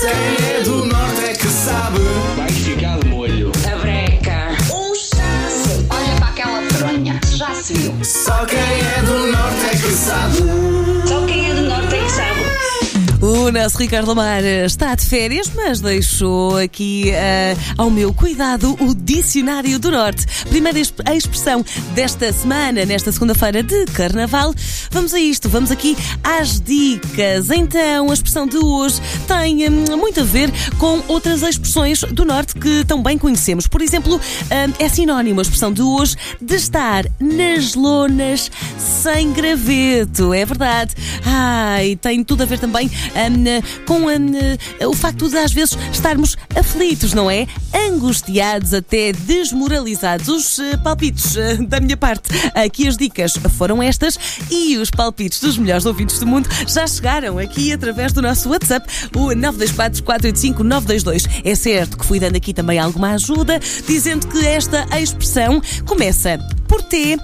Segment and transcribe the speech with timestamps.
[0.00, 0.10] Quem
[0.46, 1.98] é do norte é que sabe.
[2.36, 3.50] Vai ficar de molho.
[3.66, 4.56] A breca.
[4.72, 5.86] Um chasse.
[5.90, 7.20] Olha para aquela fronha.
[7.26, 8.04] Já se viu.
[8.04, 10.87] Só quem é do norte é que sabe.
[13.48, 18.94] O nosso Ricardo Lamar está de férias, mas deixou aqui eh, ao meu cuidado o
[18.94, 20.26] Dicionário do Norte.
[20.50, 24.52] Primeira exp- expressão desta semana, nesta segunda-feira de Carnaval.
[24.90, 27.48] Vamos a isto, vamos aqui às dicas.
[27.50, 32.54] Então, a expressão de hoje tem hum, muito a ver com outras expressões do Norte
[32.54, 33.66] que também conhecemos.
[33.66, 40.34] Por exemplo, hum, é sinónimo a expressão de hoje de estar nas lonas sem graveto.
[40.34, 40.92] É verdade.
[41.24, 43.37] Ai, tem tudo a ver também hum,
[43.86, 44.32] com hum,
[44.86, 47.46] o facto de às vezes estarmos aflitos, não é?
[47.88, 50.28] Angustiados, até desmoralizados.
[50.28, 52.28] Os eh, palpites eh, da minha parte.
[52.54, 54.18] Aqui as dicas foram estas
[54.50, 58.86] e os palpites dos melhores ouvintes do mundo já chegaram aqui através do nosso WhatsApp,
[59.14, 61.42] o 924 485 922.
[61.44, 66.82] É certo que fui dando aqui também alguma ajuda, dizendo que esta expressão começa por
[66.82, 67.18] T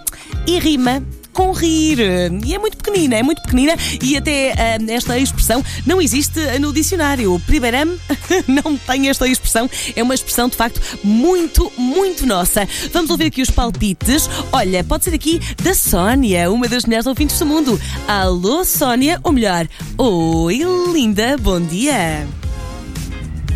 [0.47, 1.03] e rima
[1.35, 1.99] com rir.
[2.45, 6.73] E é muito pequenina, é muito pequenina e até ah, esta expressão não existe no
[6.73, 7.39] dicionário.
[7.47, 7.99] Primeiro
[8.49, 12.67] não tem esta expressão, é uma expressão de facto muito, muito nossa.
[12.93, 14.31] Vamos ouvir aqui os palpites.
[14.53, 17.79] Olha, pode ser aqui da Sónia, uma das melhores ouvintes do mundo.
[18.07, 19.67] Alô, Sónia, ou melhor,
[19.99, 20.63] oi,
[20.93, 22.27] linda, bom dia.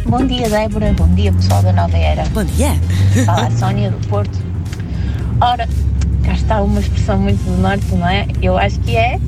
[0.05, 0.93] Bom dia, Débora.
[0.95, 2.25] Bom dia, pessoal da Nova Era.
[2.31, 2.71] Bom dia.
[3.27, 4.39] Fala a Sónia do Porto.
[5.41, 5.69] Ora,
[6.29, 8.27] cá está uma expressão muito do norte, não é?
[8.43, 9.19] Eu acho que é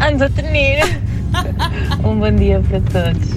[0.00, 0.80] ando a tenir.
[2.04, 3.28] um bom dia para todos.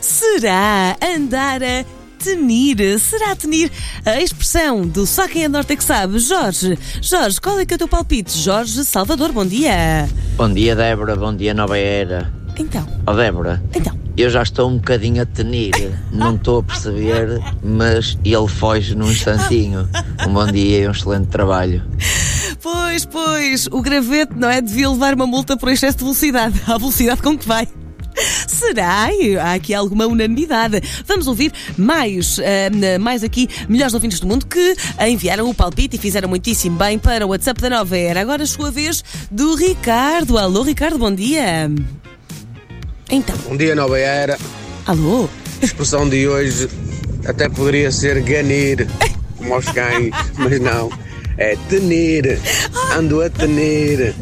[0.00, 1.84] Será andar a
[2.22, 2.98] tenir?
[2.98, 3.70] Será tenir
[4.06, 6.18] a expressão do só quem é norte é que sabe?
[6.18, 8.38] Jorge, Jorge, qual é que é o teu palpite?
[8.38, 10.08] Jorge Salvador, bom dia.
[10.36, 11.14] Bom dia, Débora.
[11.16, 12.32] Bom dia, Nova Era.
[12.56, 13.98] Então, Ó, Débora, então.
[14.16, 15.74] eu já estou um bocadinho a tenir.
[16.10, 19.86] Não estou a perceber, mas ele foge num instantinho.
[20.26, 21.82] Um bom dia e um excelente trabalho.
[22.64, 24.58] Pois, pois, o gravete, não é?
[24.58, 26.58] Devia levar uma multa por excesso de velocidade.
[26.66, 27.68] A velocidade com que vai.
[28.48, 29.10] Será?
[29.42, 30.80] Há aqui alguma unanimidade.
[31.06, 35.98] Vamos ouvir mais, ah, mais aqui, melhores ouvintes do mundo que enviaram o palpite e
[35.98, 38.22] fizeram muitíssimo bem para o WhatsApp da Nova Era.
[38.22, 40.38] Agora chegou a vez do Ricardo.
[40.38, 41.70] Alô, Ricardo, bom dia.
[43.10, 44.38] Então, Bom dia, Nova Era.
[44.86, 45.28] alô?
[45.60, 46.70] A expressão de hoje
[47.26, 48.88] até poderia ser ganir,
[49.36, 50.88] como aos cães, mas não.
[51.36, 52.38] É tenir.
[52.96, 54.14] Ando a tenir.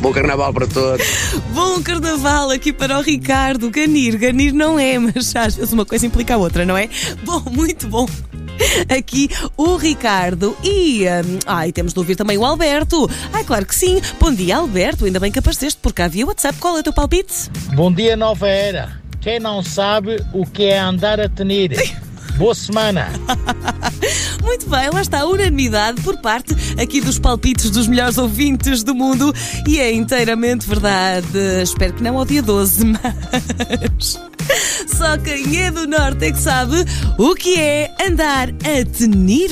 [0.00, 1.06] Bom carnaval para todos.
[1.52, 3.70] Bom carnaval aqui para o Ricardo.
[3.70, 6.88] Ganir, ganir não é, mas às vezes uma coisa implica a outra, não é?
[7.24, 8.06] Bom, muito bom.
[8.88, 13.08] Aqui o Ricardo e, hum, ai, temos de ouvir também o Alberto.
[13.32, 14.00] Ai, claro que sim.
[14.20, 15.04] Bom dia, Alberto.
[15.04, 16.58] Ainda bem que apareceste por cá via WhatsApp.
[16.58, 17.50] Qual é o teu palpite?
[17.74, 19.00] Bom dia, Nova Era.
[19.20, 21.72] Quem não sabe o que é andar a tenir?
[22.36, 23.08] Boa semana.
[24.42, 28.94] Muito bem, lá está a unanimidade por parte aqui dos palpites dos melhores ouvintes do
[28.94, 29.34] mundo
[29.66, 31.26] e é inteiramente verdade.
[31.62, 32.84] Espero que não ao dia 12,
[33.98, 34.20] mas.
[34.86, 36.84] Só quem é do Norte é que sabe
[37.18, 39.50] o que é andar a tenir.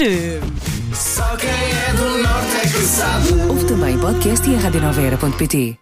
[0.94, 3.32] Só quem é do norte é que sabe.
[3.48, 5.78] Ouve também podcast e a radionovera.pt.